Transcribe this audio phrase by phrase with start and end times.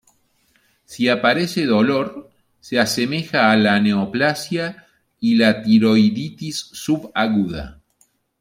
[0.83, 4.87] Si aparece dolor se asemeja a la neoplasia
[5.19, 7.79] y la tiroiditis subaguda.